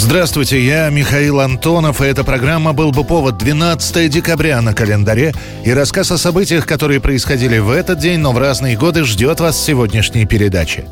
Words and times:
Здравствуйте, 0.00 0.64
я 0.64 0.88
Михаил 0.90 1.40
Антонов, 1.40 2.00
и 2.00 2.04
эта 2.04 2.22
программа 2.22 2.72
«Был 2.72 2.92
бы 2.92 3.02
повод» 3.02 3.36
12 3.36 4.08
декабря 4.08 4.62
на 4.62 4.72
календаре. 4.72 5.34
И 5.64 5.72
рассказ 5.72 6.12
о 6.12 6.16
событиях, 6.16 6.66
которые 6.66 7.00
происходили 7.00 7.58
в 7.58 7.68
этот 7.68 7.98
день, 7.98 8.20
но 8.20 8.30
в 8.30 8.38
разные 8.38 8.76
годы, 8.76 9.02
ждет 9.04 9.40
вас 9.40 9.56
в 9.56 9.64
сегодняшней 9.64 10.24
передаче. 10.24 10.86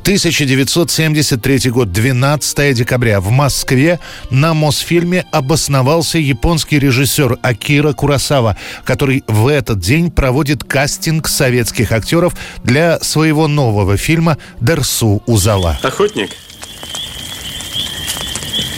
1973 0.00 1.70
год, 1.70 1.92
12 1.92 2.74
декабря. 2.74 3.20
В 3.20 3.30
Москве 3.30 4.00
на 4.30 4.54
Мосфильме 4.54 5.26
обосновался 5.32 6.16
японский 6.16 6.78
режиссер 6.78 7.38
Акира 7.42 7.92
Курасава, 7.92 8.56
который 8.84 9.22
в 9.26 9.48
этот 9.48 9.80
день 9.80 10.10
проводит 10.10 10.64
кастинг 10.64 11.28
советских 11.28 11.92
актеров 11.92 12.34
для 12.64 13.00
своего 13.00 13.48
нового 13.48 13.98
фильма 13.98 14.38
«Дерсу 14.60 15.22
Узала». 15.26 15.78
Охотник? 15.82 16.30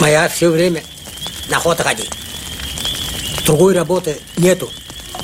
Моя 0.00 0.28
все 0.28 0.48
время 0.48 0.82
на 1.48 1.56
охоту 1.56 1.82
ходить. 1.82 2.10
Другой 3.44 3.74
работы 3.74 4.18
нету. 4.36 4.70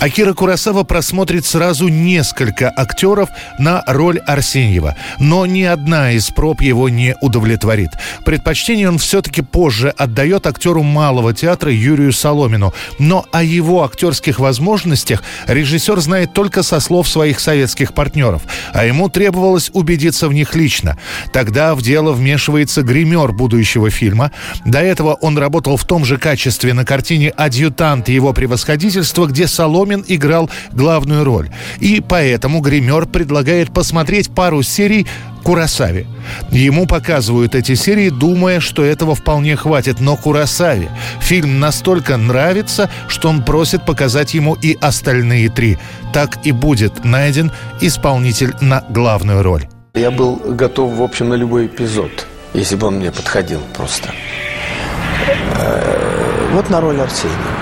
Акира 0.04 0.34
Курасава 0.34 0.82
просмотрит 0.82 1.46
сразу 1.46 1.88
несколько 1.88 2.70
актеров 2.76 3.30
на 3.58 3.82
роль 3.86 4.18
Арсеньева, 4.18 4.96
но 5.18 5.46
ни 5.46 5.62
одна 5.62 6.12
из 6.12 6.28
проб 6.28 6.60
его 6.60 6.90
не 6.90 7.16
удовлетворит. 7.22 7.88
Предпочтение 8.22 8.86
он 8.90 8.98
все-таки 8.98 9.40
позже 9.40 9.94
отдает 9.96 10.46
актеру 10.46 10.82
малого 10.82 11.32
театра 11.32 11.72
Юрию 11.72 12.12
Соломину, 12.12 12.74
но 12.98 13.24
о 13.32 13.42
его 13.42 13.82
актерских 13.82 14.40
возможностях 14.40 15.22
режиссер 15.46 15.98
знает 16.00 16.34
только 16.34 16.62
со 16.62 16.80
слов 16.80 17.08
своих 17.08 17.40
советских 17.40 17.94
партнеров, 17.94 18.42
а 18.74 18.84
ему 18.84 19.08
требовалось 19.08 19.70
убедиться 19.72 20.28
в 20.28 20.34
них 20.34 20.54
лично. 20.54 20.98
Тогда 21.32 21.74
в 21.74 21.80
дело 21.80 22.12
вмешивается 22.12 22.82
гример 22.82 23.32
будущего 23.32 23.88
фильма. 23.88 24.32
До 24.66 24.80
этого 24.80 25.14
он 25.14 25.38
работал 25.38 25.78
в 25.78 25.86
том 25.86 26.04
же 26.04 26.18
качестве 26.18 26.74
на 26.74 26.84
картине 26.84 27.30
«Адъютант 27.30 28.10
его 28.10 28.34
превосходительства», 28.34 29.24
где 29.24 29.48
Соломин 29.48 29.93
Соломин 29.94 30.04
играл 30.08 30.50
главную 30.72 31.24
роль. 31.24 31.50
И 31.80 32.02
поэтому 32.06 32.60
гример 32.60 33.06
предлагает 33.06 33.72
посмотреть 33.72 34.30
пару 34.34 34.62
серий 34.62 35.06
Курасаве. 35.42 36.06
Ему 36.50 36.86
показывают 36.86 37.54
эти 37.54 37.74
серии, 37.74 38.08
думая, 38.08 38.60
что 38.60 38.82
этого 38.82 39.14
вполне 39.14 39.56
хватит, 39.56 40.00
но 40.00 40.16
Курасаве 40.16 40.88
фильм 41.20 41.60
настолько 41.60 42.16
нравится, 42.16 42.90
что 43.08 43.28
он 43.28 43.42
просит 43.42 43.84
показать 43.84 44.34
ему 44.34 44.54
и 44.54 44.76
остальные 44.80 45.50
три. 45.50 45.78
Так 46.12 46.38
и 46.46 46.52
будет 46.52 47.04
найден 47.04 47.52
исполнитель 47.80 48.54
на 48.60 48.84
главную 48.88 49.42
роль. 49.42 49.68
Я 49.94 50.10
был 50.10 50.36
готов, 50.36 50.94
в 50.94 51.02
общем, 51.02 51.28
на 51.28 51.34
любой 51.34 51.66
эпизод, 51.66 52.26
если 52.54 52.76
бы 52.76 52.86
он 52.86 52.96
мне 52.96 53.12
подходил 53.12 53.60
просто. 53.76 54.08
Э, 55.58 56.48
вот 56.52 56.70
на 56.70 56.80
роль 56.80 57.00
Арсения. 57.00 57.53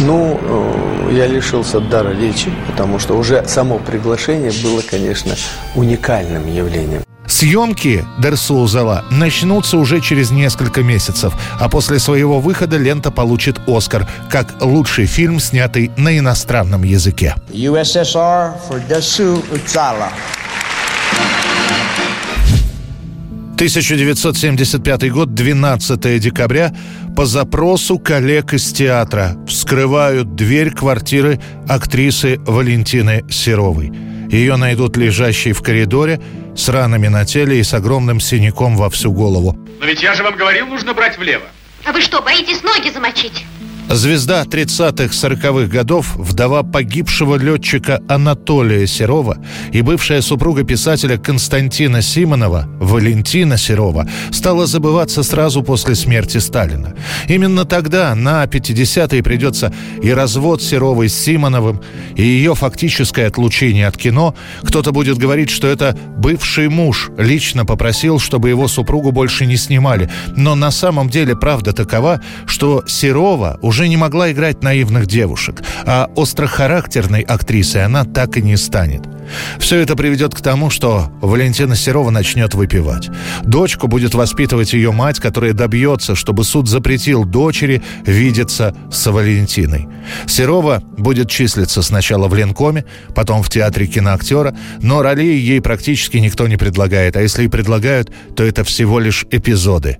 Ну, 0.00 0.38
э, 0.42 1.14
я 1.14 1.26
лишился 1.26 1.80
дара 1.80 2.10
речи, 2.10 2.52
потому 2.66 2.98
что 2.98 3.16
уже 3.16 3.46
само 3.48 3.78
приглашение 3.78 4.52
было, 4.62 4.82
конечно, 4.82 5.34
уникальным 5.74 6.46
явлением. 6.52 7.02
Съемки 7.26 8.04
Дерсоузала 8.18 9.04
начнутся 9.10 9.78
уже 9.78 10.00
через 10.00 10.30
несколько 10.30 10.82
месяцев, 10.82 11.34
а 11.58 11.68
после 11.68 11.98
своего 11.98 12.40
выхода 12.40 12.76
лента 12.76 13.10
получит 13.10 13.58
«Оскар» 13.66 14.06
как 14.30 14.54
лучший 14.60 15.06
фильм, 15.06 15.40
снятый 15.40 15.90
на 15.96 16.16
иностранном 16.16 16.82
языке. 16.84 17.34
USSR 17.50 18.54
for 18.68 18.86
Desu 18.88 19.42
Uzala. 19.50 20.10
1975 23.56 25.10
год, 25.10 25.32
12 25.32 26.20
декабря, 26.20 26.74
по 27.16 27.24
запросу 27.24 27.98
коллег 27.98 28.52
из 28.52 28.70
театра 28.70 29.34
вскрывают 29.48 30.34
дверь 30.34 30.70
квартиры 30.72 31.40
актрисы 31.66 32.38
Валентины 32.40 33.24
Серовой. 33.30 33.90
Ее 34.30 34.56
найдут 34.56 34.98
лежащей 34.98 35.52
в 35.52 35.62
коридоре 35.62 36.20
с 36.54 36.68
ранами 36.68 37.08
на 37.08 37.24
теле 37.24 37.58
и 37.58 37.62
с 37.62 37.72
огромным 37.72 38.20
синяком 38.20 38.76
во 38.76 38.90
всю 38.90 39.10
голову. 39.10 39.58
Но 39.80 39.86
ведь 39.86 40.02
я 40.02 40.12
же 40.12 40.22
вам 40.22 40.36
говорил, 40.36 40.66
нужно 40.66 40.92
брать 40.92 41.16
влево. 41.16 41.46
А 41.86 41.92
вы 41.92 42.02
что, 42.02 42.20
боитесь 42.20 42.62
ноги 42.62 42.90
замочить? 42.90 43.46
Звезда 43.88 44.42
30-х-40-х 44.42 45.68
годов, 45.68 46.16
вдова 46.16 46.64
погибшего 46.64 47.36
летчика 47.36 48.02
Анатолия 48.08 48.84
Серова 48.84 49.38
и 49.72 49.80
бывшая 49.80 50.22
супруга 50.22 50.64
писателя 50.64 51.18
Константина 51.18 52.02
Симонова, 52.02 52.68
Валентина 52.80 53.56
Серова, 53.56 54.08
стала 54.32 54.66
забываться 54.66 55.22
сразу 55.22 55.62
после 55.62 55.94
смерти 55.94 56.38
Сталина. 56.38 56.94
Именно 57.28 57.64
тогда, 57.64 58.12
на 58.16 58.44
50-е, 58.44 59.22
придется 59.22 59.72
и 60.02 60.10
развод 60.10 60.62
Серовой 60.62 61.08
с 61.08 61.14
Симоновым, 61.14 61.80
и 62.16 62.22
ее 62.22 62.56
фактическое 62.56 63.28
отлучение 63.28 63.86
от 63.86 63.96
кино. 63.96 64.34
Кто-то 64.62 64.90
будет 64.90 65.16
говорить, 65.16 65.50
что 65.50 65.68
это 65.68 65.96
бывший 66.16 66.68
муж 66.68 67.10
лично 67.16 67.64
попросил, 67.64 68.18
чтобы 68.18 68.48
его 68.48 68.66
супругу 68.66 69.12
больше 69.12 69.46
не 69.46 69.56
снимали. 69.56 70.10
Но 70.36 70.56
на 70.56 70.72
самом 70.72 71.08
деле 71.08 71.36
правда 71.36 71.72
такова, 71.72 72.20
что 72.46 72.82
Серова 72.88 73.58
уже 73.62 73.75
уже 73.76 73.88
не 73.88 73.98
могла 73.98 74.32
играть 74.32 74.62
наивных 74.62 75.06
девушек, 75.06 75.62
а 75.84 76.08
острохарактерной 76.16 77.20
актрисой 77.20 77.84
она 77.84 78.04
так 78.04 78.38
и 78.38 78.42
не 78.42 78.56
станет. 78.56 79.02
Все 79.58 79.76
это 79.80 79.96
приведет 79.96 80.34
к 80.34 80.40
тому, 80.40 80.70
что 80.70 81.10
Валентина 81.20 81.76
Серова 81.76 82.08
начнет 82.08 82.54
выпивать. 82.54 83.10
Дочку 83.42 83.86
будет 83.86 84.14
воспитывать 84.14 84.72
ее 84.72 84.92
мать, 84.92 85.20
которая 85.20 85.52
добьется, 85.52 86.14
чтобы 86.14 86.44
суд 86.44 86.70
запретил 86.70 87.26
дочери 87.26 87.82
видеться 88.06 88.74
с 88.90 89.10
Валентиной. 89.10 89.88
Серова 90.26 90.82
будет 90.96 91.28
числиться 91.28 91.82
сначала 91.82 92.28
в 92.28 92.34
Ленкоме, 92.34 92.86
потом 93.14 93.42
в 93.42 93.50
театре 93.50 93.86
киноактера, 93.86 94.56
но 94.80 95.02
ролей 95.02 95.38
ей 95.38 95.60
практически 95.60 96.16
никто 96.16 96.48
не 96.48 96.56
предлагает, 96.56 97.14
а 97.18 97.20
если 97.20 97.44
и 97.44 97.48
предлагают, 97.48 98.10
то 98.34 98.42
это 98.42 98.64
всего 98.64 99.00
лишь 99.00 99.26
эпизоды. 99.30 99.98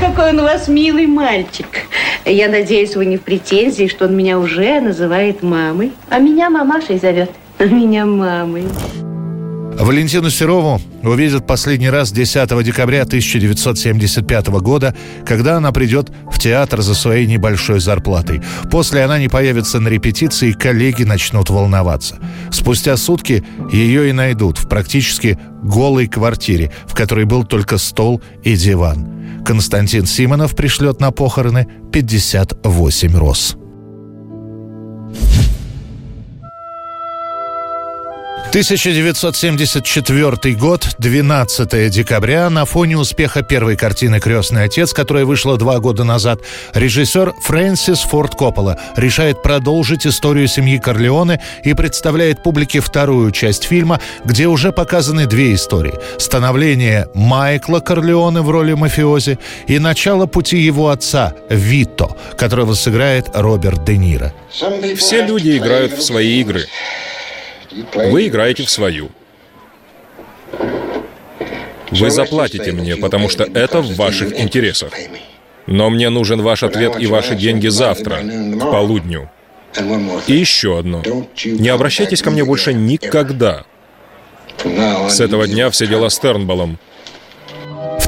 Какой 0.00 0.30
он 0.30 0.38
у 0.38 0.42
вас 0.42 0.68
милый 0.68 1.08
мальчик. 1.08 1.66
Я 2.28 2.48
надеюсь, 2.48 2.94
вы 2.94 3.06
не 3.06 3.16
в 3.16 3.22
претензии, 3.22 3.86
что 3.86 4.04
он 4.04 4.14
меня 4.14 4.38
уже 4.38 4.80
называет 4.80 5.42
мамой. 5.42 5.92
А 6.10 6.18
меня 6.18 6.50
мамашей 6.50 6.98
зовет. 6.98 7.30
А 7.58 7.64
меня 7.64 8.04
мамой. 8.04 8.64
Валентину 9.78 10.28
Серову 10.28 10.80
увидят 11.04 11.46
последний 11.46 11.88
раз 11.88 12.10
10 12.10 12.64
декабря 12.64 13.02
1975 13.02 14.48
года, 14.48 14.94
когда 15.24 15.56
она 15.56 15.70
придет 15.70 16.10
в 16.32 16.38
театр 16.40 16.82
за 16.82 16.94
своей 16.94 17.26
небольшой 17.26 17.78
зарплатой. 17.78 18.42
После 18.72 19.04
она 19.04 19.20
не 19.20 19.28
появится 19.28 19.78
на 19.78 19.86
репетиции, 19.86 20.50
коллеги 20.50 21.04
начнут 21.04 21.48
волноваться. 21.48 22.18
Спустя 22.50 22.96
сутки 22.96 23.44
ее 23.72 24.10
и 24.10 24.12
найдут 24.12 24.58
в 24.58 24.68
практически 24.68 25.38
голой 25.62 26.08
квартире, 26.08 26.72
в 26.86 26.94
которой 26.94 27.24
был 27.24 27.44
только 27.44 27.78
стол 27.78 28.20
и 28.42 28.56
диван. 28.56 29.44
Константин 29.44 30.06
Симонов 30.06 30.56
пришлет 30.56 31.00
на 31.00 31.12
похороны 31.12 31.68
58 31.92 33.16
роз. 33.16 33.56
1974 38.48 40.54
год, 40.54 40.88
12 40.96 41.90
декабря, 41.90 42.48
на 42.48 42.64
фоне 42.64 42.96
успеха 42.96 43.42
первой 43.42 43.76
картины 43.76 44.20
«Крестный 44.20 44.64
отец», 44.64 44.94
которая 44.94 45.26
вышла 45.26 45.58
два 45.58 45.80
года 45.80 46.02
назад, 46.02 46.40
режиссер 46.72 47.34
Фрэнсис 47.42 47.98
Форд 48.04 48.36
Коппола 48.36 48.78
решает 48.96 49.42
продолжить 49.42 50.06
историю 50.06 50.48
семьи 50.48 50.78
Корлеоне 50.78 51.42
и 51.62 51.74
представляет 51.74 52.42
публике 52.42 52.80
вторую 52.80 53.32
часть 53.32 53.64
фильма, 53.64 54.00
где 54.24 54.46
уже 54.46 54.72
показаны 54.72 55.26
две 55.26 55.52
истории. 55.52 55.98
Становление 56.16 57.08
Майкла 57.12 57.80
Корлеоне 57.80 58.40
в 58.40 58.48
роли 58.48 58.72
мафиози 58.72 59.38
и 59.66 59.78
начало 59.78 60.24
пути 60.24 60.56
его 60.56 60.88
отца, 60.88 61.34
Вито, 61.50 62.16
которого 62.38 62.72
сыграет 62.72 63.26
Роберт 63.34 63.84
Де 63.84 63.98
Ниро. 63.98 64.32
Все 64.50 65.26
люди 65.26 65.58
играют 65.58 65.92
в 65.92 66.02
свои 66.02 66.40
игры. 66.40 66.64
Вы 67.94 68.28
играете 68.28 68.64
в 68.64 68.70
свою. 68.70 69.10
Вы 71.90 72.10
заплатите 72.10 72.72
мне, 72.72 72.96
потому 72.96 73.28
что 73.28 73.44
это 73.44 73.80
в 73.80 73.96
ваших 73.96 74.38
интересах. 74.38 74.92
Но 75.66 75.90
мне 75.90 76.08
нужен 76.08 76.40
ваш 76.40 76.62
ответ 76.62 76.98
и 76.98 77.06
ваши 77.06 77.34
деньги 77.34 77.68
завтра, 77.68 78.20
к 78.20 78.60
полудню. 78.60 79.30
И 80.26 80.32
еще 80.32 80.78
одно. 80.78 81.02
Не 81.44 81.68
обращайтесь 81.68 82.22
ко 82.22 82.30
мне 82.30 82.44
больше 82.44 82.72
никогда. 82.72 83.64
С 85.08 85.20
этого 85.20 85.46
дня 85.46 85.70
все 85.70 85.86
дела 85.86 86.08
с 86.08 86.18
Тернболлом. 86.18 86.78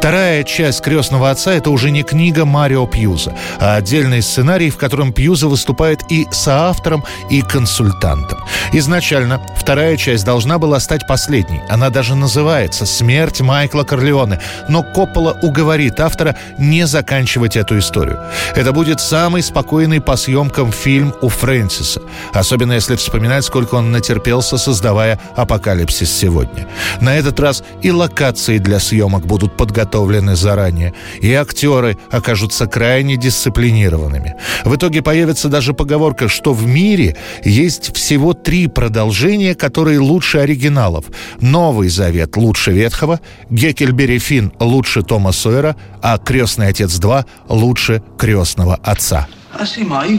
Вторая 0.01 0.45
часть 0.45 0.81
«Крестного 0.81 1.29
отца»— 1.29 1.53
это 1.55 1.69
уже 1.69 1.91
не 1.91 2.03
книга 2.03 2.47
Марио 2.47 2.87
Пьюза, 2.87 3.35
а 3.61 3.77
отдельный 3.77 4.23
сценарий, 4.23 4.71
в 4.71 4.79
котором 4.79 5.13
Пьюза 5.13 5.47
выступает 5.47 6.01
и 6.09 6.27
соавтором, 6.31 7.05
и 7.29 7.43
консультантом. 7.43 8.39
Изначально 8.73 9.43
вторая 9.55 9.99
часть 9.99 10.25
должна 10.25 10.59
была 10.59 10.81
стать 10.81 11.07
последней. 11.07 11.61
Она 11.69 11.91
даже 11.91 12.15
называется 12.15 12.87
«Смерть 12.87 13.43
Майкла 13.43 13.83
Корлеоне». 13.83 14.41
Но 14.71 14.83
Коппола 14.83 15.37
уговорит 15.43 16.01
автора 16.01 16.35
не 16.57 16.87
заканчивать 16.87 17.57
эту 17.57 17.79
историю. 17.79 18.21
Это 18.57 18.73
будет 18.73 19.01
самый 19.01 19.43
спокойный 19.43 20.01
по 20.01 20.17
съемкам 20.17 20.73
фильм 20.73 21.13
у 21.21 21.29
Фрэнсиса. 21.29 22.01
Особенно 22.33 22.73
если 22.73 22.97
вспоминать, 22.97 23.45
сколько 23.45 23.75
он 23.75 23.93
натерпелся, 23.93 24.57
создавая 24.57 25.21
«Апокалипсис 25.37 26.11
сегодня». 26.11 26.67
На 27.03 27.19
этот 27.19 27.39
раз 27.39 27.63
и 27.83 27.91
локации 27.91 28.57
для 28.57 28.81
съемок 28.81 29.27
будут 29.27 29.59
подготовлены 29.59 29.90
подготовлены 29.91 30.37
заранее, 30.37 30.93
и 31.21 31.33
актеры 31.33 31.97
окажутся 32.11 32.67
крайне 32.67 33.17
дисциплинированными. 33.17 34.35
В 34.65 34.75
итоге 34.75 35.03
появится 35.03 35.49
даже 35.49 35.73
поговорка, 35.75 36.29
что 36.29 36.55
в 36.55 36.67
мире 36.67 37.17
есть 37.45 37.95
всего 37.95 38.33
три 38.33 38.69
продолжения, 38.69 39.55
которые 39.55 39.99
лучше 39.99 40.39
оригиналов. 40.39 41.07
Новый 41.41 41.89
Завет 41.89 42.37
лучше 42.37 42.73
Ветхого, 42.73 43.21
Геккельбери 43.51 44.19
Финн 44.19 44.53
лучше 44.61 45.03
Тома 45.03 45.33
Сойера, 45.33 45.75
а 46.03 46.19
Крестный 46.19 46.69
Отец 46.69 46.99
2 46.99 47.25
лучше 47.49 48.03
Крестного 48.19 48.77
Отца. 48.77 49.27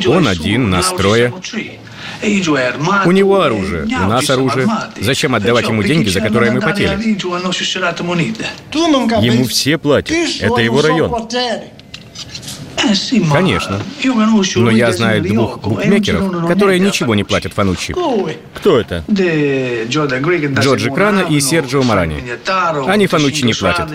Он 0.08 0.28
один, 0.28 0.70
настроя. 0.70 1.32
У 3.06 3.12
него 3.12 3.42
оружие, 3.42 3.84
у 3.84 4.08
нас 4.08 4.30
оружие. 4.30 4.68
Зачем 5.00 5.36
отдавать 5.36 5.68
ему 5.68 5.84
деньги, 5.84 6.10
за 6.10 6.20
которые 6.22 6.52
мы 6.52 6.62
потели? 6.62 6.88
Ему 9.24 9.44
все 9.46 9.78
платят. 9.78 10.16
Это 10.40 10.62
его 10.62 10.82
район. 10.82 11.10
Конечно. 13.32 13.80
Но 14.64 14.72
я 14.72 14.92
знаю 14.92 15.22
двух 15.22 15.60
букмекеров, 15.62 16.48
которые 16.48 16.80
ничего 16.80 17.14
не 17.16 17.24
платят 17.24 17.54
Фануччи. 17.54 17.94
Кто 18.56 18.80
это? 18.80 19.04
Джорджи 20.64 20.90
Крана 20.90 21.20
и 21.30 21.40
Серджио 21.40 21.84
Марани. 21.84 22.24
Они 22.88 23.06
Фануччи 23.08 23.44
не 23.46 23.54
платят. 23.54 23.88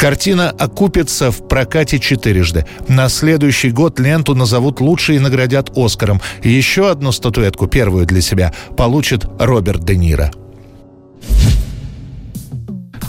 Картина 0.00 0.48
окупится 0.48 1.30
в 1.30 1.46
прокате 1.46 1.98
четырежды. 1.98 2.64
На 2.88 3.10
следующий 3.10 3.70
год 3.70 4.00
ленту 4.00 4.34
назовут 4.34 4.80
лучшей 4.80 5.16
и 5.16 5.18
наградят 5.18 5.76
Оскаром. 5.76 6.22
Еще 6.42 6.90
одну 6.90 7.12
статуэтку, 7.12 7.66
первую 7.66 8.06
для 8.06 8.22
себя, 8.22 8.54
получит 8.78 9.26
Роберт 9.38 9.84
Де 9.84 9.96
Ниро. 9.96 10.30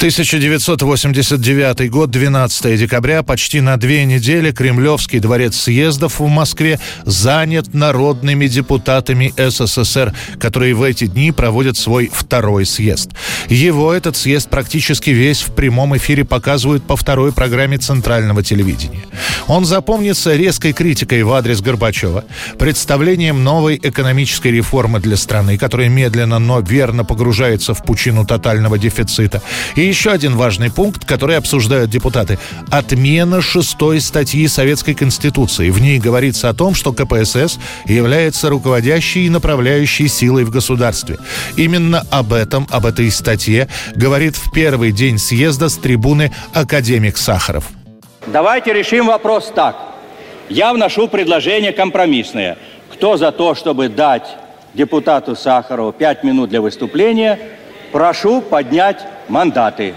1989 0.01 1.92
год, 1.92 2.09
12 2.09 2.80
декабря, 2.80 3.21
почти 3.21 3.62
на 3.62 3.77
две 3.77 4.03
недели 4.03 4.50
Кремлевский 4.50 5.19
дворец 5.19 5.56
съездов 5.56 6.19
в 6.19 6.27
Москве 6.27 6.80
занят 7.06 7.75
народными 7.75 8.48
депутатами 8.48 9.31
СССР, 9.38 10.12
которые 10.39 10.74
в 10.74 10.81
эти 10.81 11.06
дни 11.06 11.31
проводят 11.31 11.77
свой 11.77 12.09
второй 12.12 12.65
съезд. 12.65 13.12
Его 13.48 13.94
этот 13.94 14.18
съезд 14.18 14.50
практически 14.50 15.12
весь 15.12 15.44
в 15.44 15.53
прямом 15.53 15.95
эфире 15.95 16.25
показывают 16.25 16.81
по 16.81 16.95
второй 16.95 17.31
программе 17.31 17.77
центрального 17.77 18.42
телевидения. 18.42 19.06
Он 19.45 19.65
запомнится 19.65 20.36
резкой 20.36 20.74
критикой 20.74 21.21
в 21.21 21.31
адрес 21.31 21.62
Горбачева, 21.62 22.24
представлением 22.57 23.44
новой 23.44 23.80
экономической 23.80 24.47
реформы 24.47 25.00
для 25.00 25.15
страны, 25.15 25.59
которая 25.59 25.89
медленно, 25.89 26.39
но 26.39 26.59
верно 26.59 27.06
погружается 27.06 27.75
в 27.75 27.83
пучину 27.83 28.25
тотального 28.25 28.80
дефицита, 28.80 29.44
и 29.75 29.91
еще 29.92 30.12
один 30.12 30.38
важный 30.38 30.72
пункт, 30.72 31.06
который 31.06 31.38
обсуждают 31.38 31.90
депутаты. 31.90 32.40
Отмена 32.72 33.42
шестой 33.42 34.00
статьи 34.00 34.48
Советской 34.48 34.94
Конституции. 34.94 35.70
В 35.70 35.82
ней 35.82 36.00
говорится 36.00 36.48
о 36.48 36.54
том, 36.54 36.76
что 36.76 36.94
КПСС 36.94 37.60
является 37.86 38.50
руководящей 38.50 39.26
и 39.26 39.30
направляющей 39.30 40.08
силой 40.08 40.46
в 40.46 40.50
государстве. 40.50 41.18
Именно 41.58 42.04
об 42.10 42.32
этом, 42.32 42.68
об 42.72 42.86
этой 42.86 43.12
статье, 43.12 43.68
говорит 43.94 44.38
в 44.38 44.52
первый 44.54 44.94
день 44.94 45.18
съезда 45.18 45.68
с 45.68 45.76
трибуны 45.76 46.32
академик 46.54 47.18
Сахаров. 47.18 47.66
Давайте 48.28 48.72
решим 48.72 49.08
вопрос 49.08 49.52
так. 49.54 49.76
Я 50.48 50.74
вношу 50.74 51.10
предложение 51.10 51.74
компромиссное. 51.74 52.58
Кто 52.94 53.18
за 53.18 53.34
то, 53.34 53.56
чтобы 53.56 53.90
дать 53.90 54.38
депутату 54.74 55.36
Сахарову 55.36 55.92
пять 55.92 56.24
минут 56.24 56.50
для 56.50 56.62
выступления, 56.62 57.40
прошу 57.92 58.42
поднять 58.42 59.06
мандаты. 59.28 59.94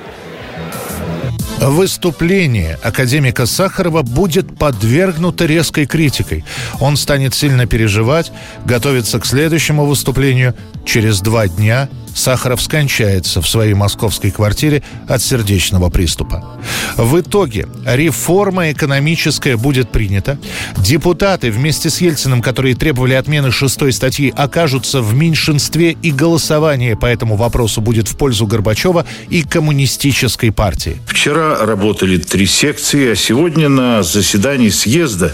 Выступление 1.61 2.79
академика 2.82 3.46
Сахарова 3.46 4.02
будет 4.02 4.58
подвергнуто 4.58 5.46
резкой 5.46 5.87
критикой. 5.87 6.44
Он 6.81 6.96
станет 6.96 7.35
сильно 7.35 7.67
переживать, 7.67 8.32
готовиться 8.67 9.19
к 9.19 9.25
следующему 9.25 9.87
выступлению 9.87 10.55
через 10.85 11.20
два 11.20 11.49
дня– 11.49 11.88
Сахаров 12.14 12.62
скончается 12.62 13.43
в 13.43 13.49
своей 13.49 13.75
московской 13.75 14.31
квартире 14.31 14.82
от 15.08 15.20
сердечного 15.20 15.90
приступа. 15.90 16.58
В 16.96 17.20
итоге 17.20 17.66
реформа 17.84 18.70
экономическая 18.72 19.56
будет 19.56 19.90
принята. 19.90 20.38
Депутаты 20.76 21.50
вместе 21.50 21.90
с 21.90 22.00
Ельциным, 22.00 22.40
которые 22.40 22.75
требовали 22.75 23.14
отмены 23.14 23.50
шестой 23.50 23.93
статьи, 23.93 24.32
окажутся 24.37 25.00
в 25.00 25.14
меньшинстве 25.14 25.96
и 26.02 26.12
голосование 26.12 26.96
по 26.96 27.06
этому 27.06 27.37
вопросу 27.37 27.81
будет 27.81 28.08
в 28.08 28.17
пользу 28.17 28.46
Горбачева 28.46 29.05
и 29.28 29.43
коммунистической 29.43 30.52
партии. 30.52 30.99
Вчера 31.06 31.64
работали 31.64 32.19
три 32.19 32.46
секции, 32.46 33.10
а 33.10 33.17
сегодня 33.17 33.69
на 33.69 34.02
заседании 34.02 34.69
съезда 34.69 35.32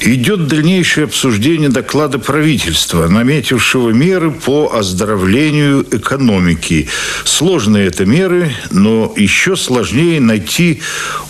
идет 0.00 0.46
дальнейшее 0.46 1.04
обсуждение 1.04 1.68
доклада 1.68 2.18
правительства, 2.18 3.08
наметившего 3.08 3.90
меры 3.90 4.30
по 4.30 4.72
оздоровлению 4.74 5.81
экономики. 5.90 6.88
Сложные 7.24 7.86
это 7.86 8.04
меры, 8.04 8.54
но 8.70 9.12
еще 9.16 9.56
сложнее 9.56 10.20
найти 10.20 10.82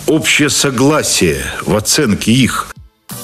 общее 0.07 0.49
согласие 0.49 1.43
в 1.65 1.75
оценке 1.75 2.31
их 2.31 2.72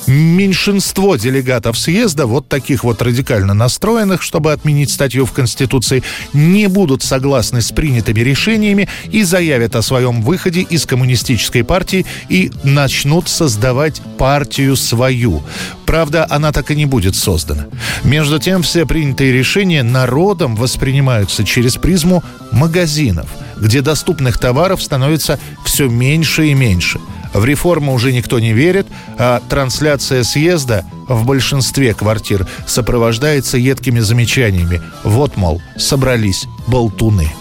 меньшинство 0.09 1.15
делегатов 1.15 1.77
съезда, 1.77 2.25
вот 2.25 2.47
таких 2.47 2.83
вот 2.83 3.01
радикально 3.01 3.53
настроенных, 3.53 4.21
чтобы 4.21 4.51
отменить 4.51 4.91
статью 4.91 5.25
в 5.25 5.31
Конституции, 5.31 6.03
не 6.33 6.67
будут 6.67 7.03
согласны 7.03 7.61
с 7.61 7.71
принятыми 7.71 8.19
решениями 8.19 8.89
и 9.11 9.23
заявят 9.23 9.75
о 9.75 9.81
своем 9.81 10.21
выходе 10.21 10.61
из 10.61 10.85
коммунистической 10.85 11.63
партии 11.63 12.05
и 12.27 12.51
начнут 12.63 13.29
создавать 13.29 14.01
партию 14.17 14.75
свою. 14.75 15.43
Правда, 15.85 16.25
она 16.29 16.51
так 16.51 16.71
и 16.71 16.75
не 16.75 16.85
будет 16.85 17.15
создана. 17.15 17.67
Между 18.03 18.39
тем, 18.39 18.63
все 18.63 18.85
принятые 18.85 19.31
решения 19.31 19.83
народом 19.83 20.55
воспринимаются 20.55 21.43
через 21.43 21.75
призму 21.75 22.23
магазинов, 22.51 23.27
где 23.57 23.81
доступных 23.81 24.39
товаров 24.39 24.81
становится 24.81 25.39
все 25.65 25.87
меньше 25.87 26.47
и 26.47 26.53
меньше– 26.53 26.99
в 27.33 27.45
реформу 27.45 27.93
уже 27.93 28.11
никто 28.11 28.39
не 28.39 28.53
верит, 28.53 28.87
а 29.17 29.41
трансляция 29.49 30.23
съезда 30.23 30.85
в 31.07 31.25
большинстве 31.25 31.93
квартир 31.93 32.47
сопровождается 32.65 33.57
едкими 33.57 33.99
замечаниями. 33.99 34.81
Вот, 35.03 35.37
мол, 35.37 35.61
собрались 35.77 36.47
болтуны. 36.67 37.31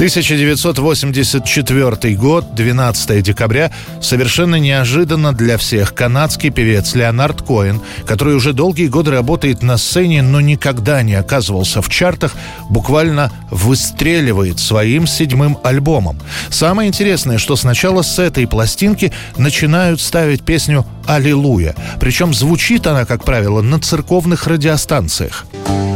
1984 0.00 2.16
год, 2.16 2.54
12 2.54 3.22
декабря, 3.22 3.70
совершенно 4.00 4.56
неожиданно 4.56 5.34
для 5.34 5.58
всех 5.58 5.94
канадский 5.94 6.48
певец 6.48 6.94
Леонард 6.94 7.42
Коэн, 7.42 7.82
который 8.06 8.34
уже 8.34 8.54
долгие 8.54 8.86
годы 8.86 9.10
работает 9.10 9.62
на 9.62 9.76
сцене, 9.76 10.22
но 10.22 10.40
никогда 10.40 11.02
не 11.02 11.12
оказывался 11.12 11.82
в 11.82 11.90
чартах, 11.90 12.32
буквально 12.70 13.30
выстреливает 13.50 14.58
своим 14.58 15.06
седьмым 15.06 15.58
альбомом. 15.62 16.18
Самое 16.48 16.88
интересное, 16.88 17.36
что 17.36 17.56
сначала 17.56 18.00
с 18.00 18.18
этой 18.18 18.46
пластинки 18.46 19.12
начинают 19.36 20.00
ставить 20.00 20.42
песню 20.42 20.86
«Аллилуйя». 21.06 21.74
Причем 22.00 22.32
звучит 22.32 22.86
она, 22.86 23.04
как 23.04 23.22
правило, 23.22 23.60
на 23.60 23.78
церковных 23.78 24.46
радиостанциях. 24.46 25.44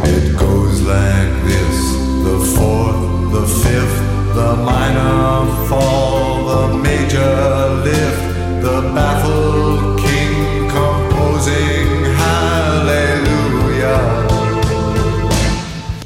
It 0.05 0.37
goes 0.39 0.83
like 0.83 1.33
this, 1.47 1.97
the 2.23 2.39
fourth, 2.55 3.14
fifth. 3.75 3.99
the 4.35 4.57
minor 4.71 5.47
fall, 5.69 6.47
the 6.51 6.79
major 6.79 7.35
lift, 7.87 8.25
the 8.63 8.77
baffled 8.95 9.94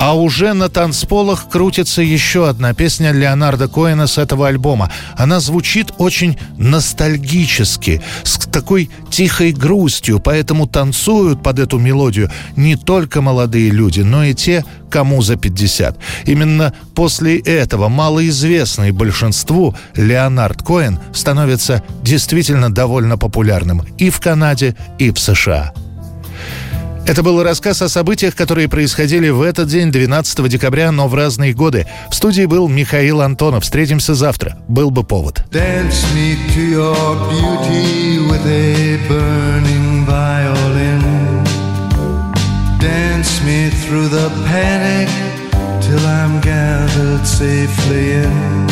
А 0.08 0.14
уже 0.14 0.54
на 0.54 0.70
танцполах 0.70 1.50
крутится 1.50 2.00
еще 2.00 2.48
одна 2.48 2.72
песня 2.72 3.12
Леонарда 3.12 3.68
Коэна 3.68 4.06
с 4.06 4.16
этого 4.16 4.48
альбома. 4.48 4.90
Она 5.18 5.38
звучит 5.38 5.92
очень 5.98 6.38
ностальгически, 6.56 8.00
с 8.22 8.38
такой 8.38 8.88
тихой 9.10 9.52
грустью, 9.52 10.18
поэтому 10.18 10.66
танцуют 10.66 11.42
под 11.42 11.58
эту 11.58 11.78
мелодию 11.78 12.30
не 12.56 12.76
только 12.76 13.20
молодые 13.20 13.68
люди, 13.68 14.00
но 14.00 14.24
и 14.24 14.32
те, 14.32 14.64
кому 14.88 15.20
за 15.20 15.36
50. 15.36 15.98
Именно 16.24 16.72
после 16.94 17.38
этого 17.40 17.90
малоизвестный 17.90 18.92
большинству 18.92 19.76
Леонард 19.94 20.62
Коэн 20.62 21.00
становится 21.12 21.82
действительно 22.02 22.72
довольно 22.72 23.18
популярным 23.18 23.82
и 23.98 24.08
в 24.08 24.20
Канаде, 24.20 24.74
и 24.98 25.10
в 25.10 25.18
США. 25.18 25.74
Это 27.08 27.22
был 27.22 27.42
рассказ 27.42 27.80
о 27.80 27.88
событиях, 27.88 28.36
которые 28.36 28.68
происходили 28.68 29.30
в 29.30 29.40
этот 29.40 29.68
день, 29.68 29.90
12 29.90 30.46
декабря, 30.46 30.92
но 30.92 31.08
в 31.08 31.14
разные 31.14 31.54
годы. 31.54 31.86
В 32.10 32.14
студии 32.14 32.44
был 32.44 32.68
Михаил 32.68 33.22
Антонов. 33.22 33.64
Встретимся 33.64 34.14
завтра. 34.14 34.58
Был 34.68 34.90
бы 34.90 35.04
повод. 35.04 35.42
Till 45.80 46.04
I'm 46.04 46.38
gathered 46.42 47.24
safely 47.24 48.12
in. 48.24 48.66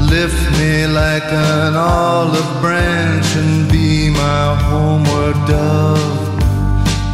Lift 0.00 0.58
me 0.58 0.86
like 0.86 1.28
an 1.30 1.76
olive 1.76 2.62
branch 2.62 3.36
and 3.36 3.70
be 3.70 4.08
my 4.08 4.56
homeward 4.56 5.36
dove. 5.46 6.21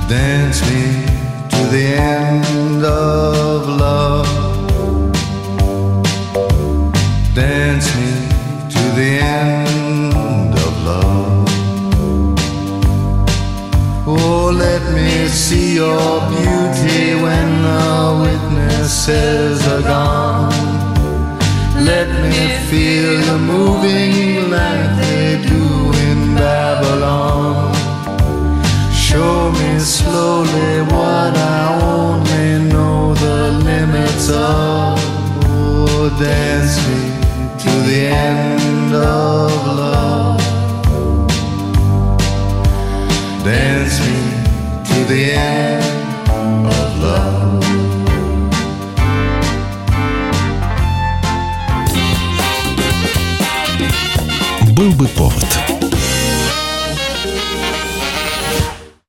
Dance 0.09 0.63
me 0.71 1.05
to 1.51 1.63
the 1.71 1.85
end 1.95 2.83
of 2.83 3.69
love. 3.69 4.27
Dance 7.35 7.95
me 7.95 8.13
to 8.71 8.83
the 8.97 9.19
end 9.21 10.55
of 10.55 10.73
love. 10.87 11.49
Oh, 14.07 14.51
let 14.51 14.83
me 14.95 15.29
see 15.29 15.75
your 15.75 16.21
beauty 16.31 17.15
when 17.25 17.49
the 17.63 18.19
witnesses 18.25 19.61
are 19.69 19.83
gone. 19.83 20.51
Let 21.85 22.09
me 22.23 22.57
feel 22.71 23.21
the 23.27 23.39
moving 23.39 24.51
like 24.51 25.18
Show 29.79 29.85
slowly 29.85 30.83
what 30.91 31.37
I 31.37 31.79
only 31.81 32.69
know 32.69 33.15
the 33.15 33.53
limits 33.63 34.29
of. 34.29 34.99
Oh, 35.45 36.17
dance 36.19 36.98